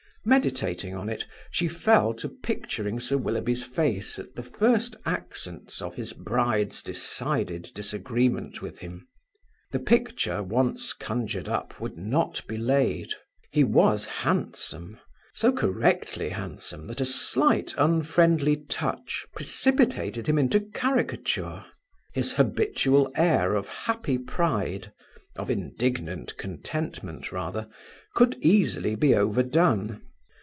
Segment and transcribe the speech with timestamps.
[0.23, 5.95] Meditating on it, she fell to picturing Sir Willoughby's face at the first accents of
[5.95, 9.07] his bride's decided disagreement with him.
[9.71, 13.13] The picture once conjured up would not be laid.
[13.49, 14.99] He was handsome;
[15.33, 21.65] so correctly handsome, that a slight unfriendly touch precipitated him into caricature.
[22.13, 24.93] His habitual air of happy pride,
[25.35, 27.65] of indignant contentment rather,
[28.13, 30.03] could easily be overdone.